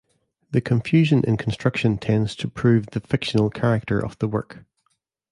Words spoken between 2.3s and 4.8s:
to prove the fictional character of the work.